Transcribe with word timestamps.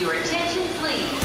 Your 0.00 0.14
attention, 0.14 0.62
please. 0.80 1.20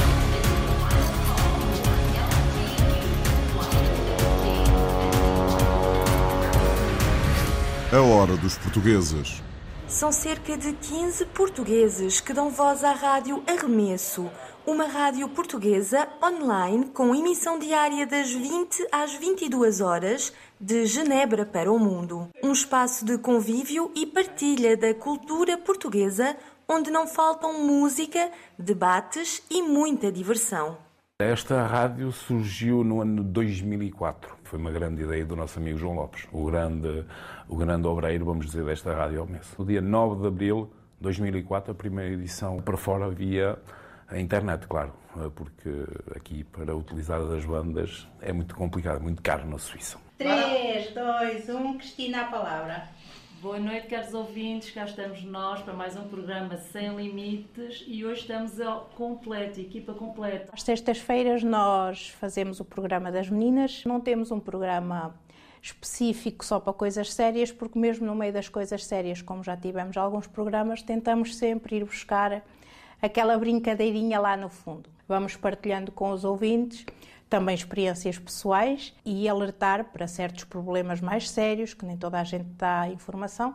A 7.94 8.02
hora 8.02 8.36
dos 8.36 8.58
portugueses. 8.58 9.42
São 9.88 10.12
cerca 10.12 10.58
de 10.58 10.74
15 10.74 11.26
portugueses 11.28 12.20
que 12.20 12.34
dão 12.34 12.50
voz 12.50 12.84
à 12.84 12.92
Rádio 12.92 13.42
Arremesso, 13.48 14.30
uma 14.68 14.88
rádio 14.88 15.30
portuguesa 15.30 16.10
online 16.22 16.88
com 16.88 17.16
emissão 17.16 17.58
diária 17.58 18.06
das 18.06 18.30
20 18.30 18.88
às 18.92 19.14
22 19.14 19.80
horas, 19.80 20.34
de 20.60 20.86
Genebra 20.86 21.46
para 21.46 21.72
o 21.72 21.80
mundo. 21.80 22.28
Um 22.44 22.52
espaço 22.52 23.06
de 23.06 23.18
convívio 23.18 23.90
e 23.96 24.06
partilha 24.06 24.76
da 24.76 24.94
cultura 24.94 25.58
portuguesa, 25.58 26.36
onde 26.68 26.92
não 26.92 27.08
faltam 27.08 27.66
música, 27.66 28.32
debates 28.58 29.44
e 29.50 29.62
muita 29.62 30.12
diversão. 30.12 30.78
Esta 31.20 31.66
rádio 31.66 32.12
surgiu 32.12 32.84
no 32.84 33.02
ano 33.02 33.24
2004. 33.24 34.36
Foi 34.44 34.60
uma 34.60 34.72
grande 34.72 35.04
ideia 35.04 35.26
do 35.26 35.36
nosso 35.36 35.60
amigo 35.60 35.78
João 35.78 35.96
Lopes, 35.96 36.28
o 36.32 36.46
grande, 36.46 37.06
o 37.48 37.56
grande 37.56 37.88
obreiro, 37.88 38.26
vamos 38.26 38.48
dizer, 38.48 38.66
desta 38.66 38.94
rádio 38.94 39.22
ao 39.22 39.26
mês. 39.26 39.48
No 39.58 39.66
dia 39.66 39.82
9 39.82 40.22
de 40.22 40.28
abril 40.28 40.70
de 40.98 41.04
2004, 41.04 41.72
a 41.72 41.76
primeira 41.76 42.14
edição 42.14 42.58
para 42.58 42.76
fora 42.76 43.10
via 43.10 43.58
a 44.10 44.20
internet, 44.20 44.68
claro, 44.68 44.94
porque 45.36 45.70
aqui 46.16 46.44
para 46.44 46.76
utilizar 46.76 47.24
das 47.26 47.46
bandas 47.46 48.08
é 48.22 48.34
muito 48.34 48.54
complicado, 48.54 49.02
muito 49.02 49.22
caro 49.22 49.48
na 49.50 49.58
Suíça. 49.58 49.98
3, 50.18 50.94
2, 50.94 51.50
1, 51.50 51.78
Cristina, 51.78 52.22
a 52.24 52.26
palavra. 52.26 52.90
Boa 53.46 53.60
noite, 53.60 53.86
caros 53.86 54.12
ouvintes. 54.12 54.72
Cá 54.72 54.86
estamos 54.86 55.24
nós 55.24 55.62
para 55.62 55.72
mais 55.72 55.96
um 55.96 56.08
programa 56.08 56.58
Sem 56.58 56.96
Limites 56.96 57.84
e 57.86 58.04
hoje 58.04 58.22
estamos 58.22 58.60
ao 58.60 58.90
completo, 58.96 59.60
equipa 59.60 59.94
completa. 59.94 60.50
Às 60.52 60.64
sextas-feiras 60.64 61.44
nós 61.44 62.10
fazemos 62.20 62.60
o 62.60 62.66
programa 62.66 63.12
das 63.12 63.30
meninas. 63.30 63.84
Não 63.86 64.02
temos 64.02 64.32
um 64.32 64.40
programa 64.40 65.14
específico 65.62 66.44
só 66.44 66.60
para 66.60 66.74
coisas 66.74 67.14
sérias, 67.14 67.52
porque 67.52 67.78
mesmo 67.78 68.08
no 68.08 68.16
meio 68.16 68.34
das 68.34 68.50
coisas 68.50 68.84
sérias, 68.84 69.22
como 69.22 69.44
já 69.44 69.56
tivemos 69.56 69.96
alguns 69.96 70.26
programas, 70.26 70.82
tentamos 70.82 71.36
sempre 71.36 71.76
ir 71.76 71.86
buscar 71.86 72.44
aquela 73.00 73.38
brincadeirinha 73.38 74.20
lá 74.20 74.36
no 74.36 74.50
fundo. 74.50 74.90
Vamos 75.08 75.36
partilhando 75.36 75.92
com 75.92 76.10
os 76.10 76.26
ouvintes 76.26 76.84
também 77.30 77.56
experiências 77.56 78.18
pessoais 78.18 78.94
e 79.04 79.28
alertar 79.28 79.86
para 79.86 80.08
certos 80.08 80.44
problemas 80.44 81.02
mais 81.02 81.30
sérios, 81.30 81.74
que 81.74 81.86
nem 81.86 81.98
toda 81.98 82.20
a 82.20 82.24
gente 82.24 82.46
dá 82.58 82.88
informação. 82.90 83.54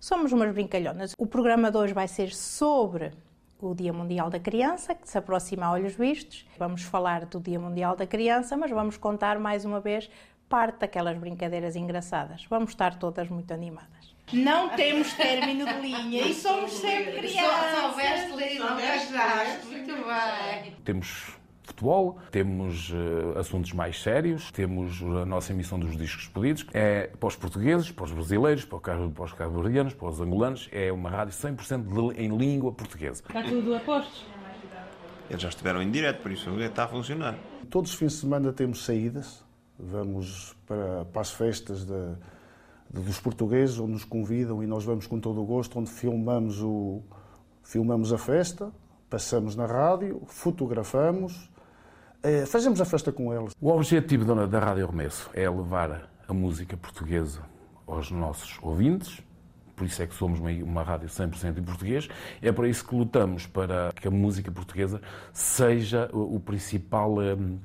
Somos 0.00 0.32
umas 0.32 0.52
brincalhonas. 0.52 1.14
O 1.16 1.26
programa 1.26 1.70
de 1.70 1.76
hoje 1.76 1.94
vai 1.94 2.08
ser 2.08 2.34
sobre 2.34 3.12
o 3.60 3.74
Dia 3.74 3.92
Mundial 3.92 4.28
da 4.28 4.40
Criança, 4.40 4.94
que 4.94 5.08
se 5.08 5.16
aproxima 5.16 5.66
a 5.66 5.72
olhos 5.72 5.94
vistos. 5.94 6.44
Vamos 6.58 6.82
falar 6.82 7.26
do 7.26 7.38
Dia 7.38 7.60
Mundial 7.60 7.94
da 7.94 8.06
Criança, 8.06 8.56
mas 8.56 8.70
vamos 8.70 8.96
contar 8.96 9.38
mais 9.38 9.64
uma 9.64 9.80
vez 9.80 10.10
parte 10.48 10.80
daquelas 10.80 11.16
brincadeiras 11.16 11.76
engraçadas. 11.76 12.44
Vamos 12.50 12.70
estar 12.70 12.98
todas 12.98 13.28
muito 13.28 13.54
animadas. 13.54 14.12
Não 14.32 14.70
temos 14.70 15.12
término 15.14 15.64
de 15.64 15.80
linha 15.80 16.26
e 16.26 16.34
somos 16.34 16.72
sempre 16.72 17.18
crianças. 17.18 17.80
Soubeste 17.80 18.32
ler, 18.32 18.58
não 18.58 18.76
gastaste. 18.76 19.66
Muito 19.66 19.92
bem. 19.94 20.76
Temos 20.84 21.41
futebol, 21.82 22.18
temos 22.30 22.90
uh, 22.90 23.38
assuntos 23.38 23.72
mais 23.72 24.00
sérios, 24.00 24.52
temos 24.52 25.02
a 25.02 25.26
nossa 25.26 25.52
emissão 25.52 25.78
dos 25.78 25.96
discos 25.96 26.28
pedidos, 26.28 26.64
é 26.72 27.08
para 27.08 27.26
os 27.26 27.34
portugueses, 27.34 27.90
para 27.90 28.04
os 28.04 28.12
brasileiros, 28.12 28.64
para 28.64 29.24
os 29.24 29.32
cabo-verdianos, 29.32 29.92
para 29.92 30.08
os 30.08 30.20
angolanos, 30.20 30.68
é 30.70 30.92
uma 30.92 31.10
rádio 31.10 31.34
100% 31.34 32.14
de, 32.14 32.22
em 32.22 32.36
língua 32.36 32.72
portuguesa. 32.72 33.24
Está 33.26 33.42
tudo 33.42 33.74
a 33.74 33.80
postos? 33.80 34.24
Eles 35.28 35.42
já 35.42 35.48
estiveram 35.48 35.82
em 35.82 35.90
direto, 35.90 36.22
por 36.22 36.30
isso 36.30 36.50
está 36.60 36.84
a 36.84 36.88
funcionar. 36.88 37.36
Todos 37.68 37.90
os 37.92 37.96
fins 37.96 38.12
de 38.12 38.18
semana 38.18 38.52
temos 38.52 38.84
saídas, 38.84 39.44
vamos 39.78 40.54
para, 40.66 41.04
para 41.06 41.22
as 41.22 41.32
festas 41.32 41.84
de, 41.84 42.14
de, 42.90 43.00
dos 43.00 43.18
portugueses, 43.18 43.78
onde 43.78 43.92
nos 43.92 44.04
convidam 44.04 44.62
e 44.62 44.66
nós 44.66 44.84
vamos 44.84 45.06
com 45.06 45.18
todo 45.18 45.40
o 45.40 45.44
gosto, 45.44 45.78
onde 45.78 45.90
filmamos, 45.90 46.62
o, 46.62 47.02
filmamos 47.62 48.12
a 48.12 48.18
festa, 48.18 48.70
passamos 49.08 49.56
na 49.56 49.66
rádio, 49.66 50.22
fotografamos, 50.26 51.51
eh, 52.22 52.46
fazemos 52.46 52.80
a 52.80 52.84
festa 52.84 53.12
com 53.12 53.32
eles. 53.32 53.52
O 53.60 53.70
objetivo 53.70 54.24
da, 54.24 54.46
da 54.46 54.58
Rádio 54.58 54.86
Remesso 54.86 55.30
é 55.34 55.48
levar 55.48 56.10
a 56.28 56.32
música 56.32 56.76
portuguesa 56.76 57.42
aos 57.86 58.10
nossos 58.10 58.58
ouvintes, 58.62 59.22
por 59.74 59.86
isso 59.86 60.02
é 60.02 60.06
que 60.06 60.14
somos 60.14 60.38
uma, 60.38 60.50
uma 60.50 60.82
rádio 60.82 61.08
100% 61.08 61.58
em 61.58 61.62
português, 61.62 62.08
é 62.40 62.52
para 62.52 62.68
isso 62.68 62.86
que 62.86 62.94
lutamos 62.94 63.46
para 63.46 63.92
que 63.92 64.06
a 64.06 64.10
música 64.10 64.50
portuguesa 64.50 65.00
seja 65.32 66.08
o, 66.12 66.36
o 66.36 66.40
principal, 66.40 67.18
um, 67.18 67.58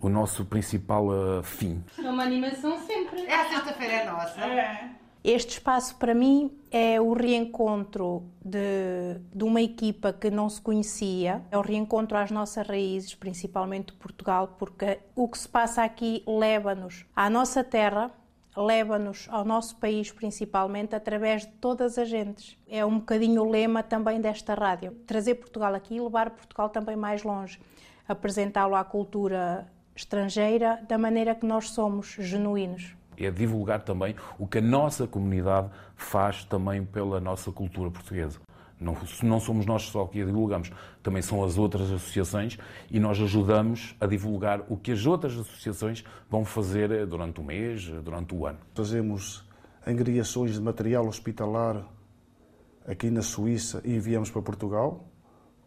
o 0.00 0.08
nosso 0.08 0.44
principal 0.44 1.06
uh, 1.06 1.42
fim. 1.42 1.82
É 1.98 2.10
uma 2.10 2.24
animação 2.24 2.78
sempre. 2.86 3.24
É 3.26 3.34
a 3.34 3.48
sexta-feira 3.48 3.92
é 3.92 4.10
nossa. 4.10 4.40
É. 4.40 5.01
Este 5.24 5.50
espaço, 5.50 5.94
para 5.96 6.16
mim, 6.16 6.50
é 6.68 7.00
o 7.00 7.12
reencontro 7.12 8.24
de, 8.44 9.20
de, 9.32 9.44
uma 9.44 9.62
equipa 9.62 10.12
que 10.12 10.28
não 10.32 10.48
se 10.48 10.60
conhecia, 10.60 11.42
é 11.48 11.56
o 11.56 11.60
reencontro 11.60 12.18
às 12.18 12.32
nossas 12.32 12.66
raízes, 12.66 13.14
principalmente 13.14 13.92
de 13.92 13.98
Portugal, 14.00 14.56
porque 14.58 14.98
o 15.14 15.28
que 15.28 15.38
se 15.38 15.48
passa 15.48 15.84
aqui 15.84 16.24
leva-nos 16.26 17.06
à 17.14 17.30
nossa 17.30 17.62
terra, 17.62 18.10
leva-nos 18.56 19.28
ao 19.30 19.44
nosso 19.44 19.76
país, 19.76 20.10
principalmente, 20.10 20.96
através 20.96 21.42
de 21.42 21.52
todas 21.52 21.98
as 21.98 22.08
gentes. 22.08 22.58
É 22.68 22.84
um 22.84 22.98
bocadinho 22.98 23.42
o 23.42 23.48
lema 23.48 23.80
também 23.80 24.20
desta 24.20 24.54
rádio: 24.54 24.90
trazer 25.06 25.36
Portugal 25.36 25.72
aqui 25.72 25.94
e 25.94 26.00
levar 26.00 26.30
Portugal 26.30 26.68
também 26.68 26.96
mais 26.96 27.22
longe, 27.22 27.60
apresentá-lo 28.08 28.74
à 28.74 28.82
cultura 28.82 29.68
estrangeira 29.94 30.84
da 30.88 30.98
maneira 30.98 31.32
que 31.32 31.46
nós 31.46 31.70
somos, 31.70 32.16
genuínos 32.18 32.96
é 33.16 33.30
divulgar 33.30 33.82
também 33.82 34.14
o 34.38 34.46
que 34.46 34.58
a 34.58 34.60
nossa 34.60 35.06
comunidade 35.06 35.68
faz 35.96 36.44
também 36.44 36.84
pela 36.84 37.20
nossa 37.20 37.50
cultura 37.50 37.90
portuguesa. 37.90 38.38
Não, 38.82 38.96
não 39.22 39.38
somos 39.38 39.64
nós 39.64 39.82
só 39.82 40.04
que 40.06 40.20
a 40.20 40.24
divulgamos, 40.24 40.72
também 41.02 41.22
são 41.22 41.44
as 41.44 41.56
outras 41.56 41.90
associações 41.90 42.58
e 42.90 42.98
nós 42.98 43.20
ajudamos 43.20 43.94
a 44.00 44.06
divulgar 44.06 44.62
o 44.68 44.76
que 44.76 44.90
as 44.90 45.06
outras 45.06 45.38
associações 45.38 46.04
vão 46.28 46.44
fazer 46.44 47.06
durante 47.06 47.40
o 47.40 47.44
mês, 47.44 47.86
durante 48.02 48.34
o 48.34 48.44
ano. 48.44 48.58
Fazemos 48.74 49.44
angriações 49.86 50.54
de 50.54 50.60
material 50.60 51.06
hospitalar 51.06 51.84
aqui 52.86 53.08
na 53.10 53.22
Suíça 53.22 53.80
e 53.84 53.94
enviamos 53.94 54.30
para 54.30 54.42
Portugal, 54.42 55.04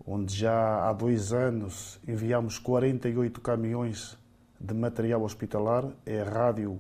onde 0.06 0.36
já 0.36 0.88
há 0.88 0.92
dois 0.92 1.32
anos 1.32 2.00
enviamos 2.06 2.60
48 2.60 3.40
caminhões 3.40 4.18
de 4.60 4.74
material 4.74 5.24
hospitalar. 5.24 5.86
É 6.06 6.22
rádio 6.22 6.80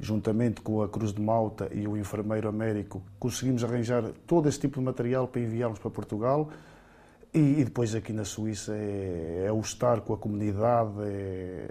juntamente 0.00 0.60
com 0.60 0.82
a 0.82 0.88
Cruz 0.88 1.12
de 1.12 1.20
Malta 1.20 1.68
e 1.72 1.86
o 1.86 1.96
enfermeiro 1.96 2.48
Américo, 2.48 3.02
conseguimos 3.18 3.64
arranjar 3.64 4.04
todo 4.26 4.48
esse 4.48 4.60
tipo 4.60 4.78
de 4.78 4.84
material 4.84 5.26
para 5.26 5.40
enviarmos 5.40 5.78
para 5.78 5.90
Portugal. 5.90 6.50
E, 7.32 7.60
e 7.60 7.64
depois 7.64 7.94
aqui 7.94 8.12
na 8.12 8.24
Suíça 8.24 8.74
é, 8.74 9.44
é, 9.46 9.52
o 9.52 9.60
estar 9.60 10.00
com 10.00 10.14
a 10.14 10.16
comunidade, 10.16 10.92
é, 11.02 11.68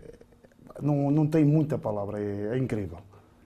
não, 0.81 1.09
não 1.09 1.25
tem 1.25 1.43
muita 1.43 1.77
palavra, 1.77 2.19
é, 2.19 2.49
é 2.53 2.57
incrível. 2.57 2.99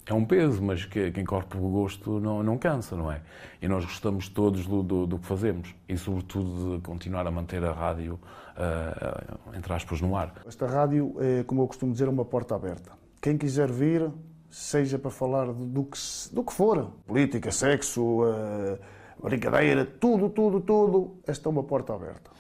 É 0.06 0.14
um 0.14 0.26
peso, 0.26 0.62
mas 0.64 0.86
que, 0.86 1.12
quem 1.12 1.24
corre 1.24 1.46
por 1.46 1.60
gosto 1.60 2.20
não, 2.20 2.42
não 2.42 2.58
cansa, 2.58 2.96
não 2.96 3.12
é? 3.12 3.22
E 3.62 3.68
nós 3.68 3.86
gostamos 3.86 4.28
todos 4.28 4.66
do, 4.66 4.82
do, 4.82 5.06
do, 5.06 5.20
que 5.20 5.26
fazemos 5.26 5.76
e, 5.88 5.96
sobretudo, 5.96 6.78
de 6.78 6.82
continuar 6.82 7.28
a 7.28 7.32
manter 7.32 7.64
a 7.64 7.72
rádio, 7.72 8.20
uh, 8.58 9.56
entre 9.56 9.72
aspas, 9.72 10.02
no 10.02 10.16
ar. 10.18 10.34
Esta 10.48 10.66
rádio 10.66 11.16
é, 11.20 11.44
como 11.44 11.62
eu 11.62 11.68
costumo 11.68 11.92
dizer, 11.92 12.10
uma 12.10 12.26
porta 12.26 12.56
aberta. 12.56 12.92
Quem 13.22 13.38
quiser 13.38 13.72
vir, 13.72 14.10
seja 14.50 14.98
para 14.98 15.12
falar 15.12 15.48
do 15.54 15.84
que, 15.86 16.00
do 16.32 16.44
que 16.44 16.54
for, 16.54 16.92
política, 17.06 17.52
sexo, 17.52 18.24
uh, 18.24 18.80
brincadeira, 19.22 19.86
tudo, 19.86 20.30
tudo, 20.30 20.60
tudo, 20.60 21.18
esta 21.28 21.48
é 21.48 21.52
uma 21.52 21.64
porta 21.64 21.94
aberta. 21.94 22.32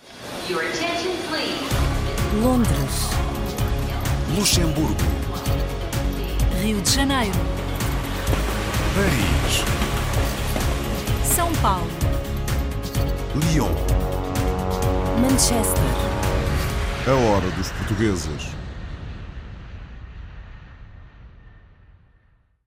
Londres. 2.41 3.09
Luxemburgo. 4.35 4.95
Rio 6.61 6.81
de 6.81 6.89
Janeiro. 6.89 7.37
Paris. 8.95 9.63
São 11.23 11.51
Paulo. 11.61 11.87
Lyon. 13.35 13.71
Manchester. 15.21 15.83
A 17.07 17.13
hora 17.13 17.49
dos 17.51 17.71
portugueses. 17.71 18.58